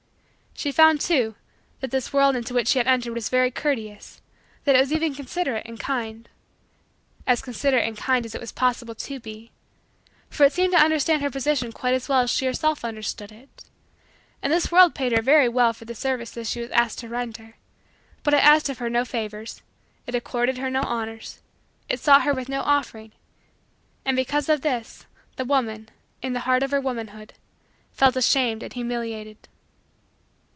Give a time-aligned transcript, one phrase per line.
[0.53, 1.33] She found, too,
[1.79, 4.21] that this world into which she had entered was very courteous,
[4.63, 6.29] that it was even considerate and kind
[7.25, 9.49] as considerate and kind as it was possible to be
[10.29, 13.63] for it seemed to understand her position quite as well as she herself understood it.
[14.43, 17.55] And this world paid her very well for the services she was asked to render.
[18.21, 19.63] But it asked of her no favors.
[20.05, 21.41] It accorded her no honors.
[21.89, 23.13] It sought her with no offering.
[24.05, 25.07] And, because of this,
[25.37, 25.89] the woman,
[26.21, 27.33] in the heart of her womanhood,
[27.93, 29.47] felt ashamed and humiliated.